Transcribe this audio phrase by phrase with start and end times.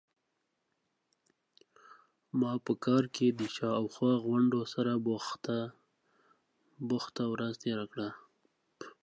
[2.39, 4.91] ما په کار کې د شا او خوا غونډو سره
[6.87, 8.09] بوخته ورځ تیره کړه.